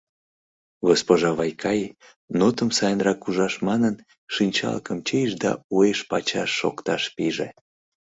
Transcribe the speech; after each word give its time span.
Госпожа 0.89 1.29
Вайкаи, 1.37 1.87
нотым 2.39 2.69
сайынрак 2.77 3.19
ужаш 3.27 3.53
манын, 3.67 3.95
шинчалыкым 4.33 4.97
чийыш 5.07 5.33
да 5.43 5.51
уэш-пачаш 5.75 6.49
шокташ 6.59 7.03
пиже. 7.15 7.47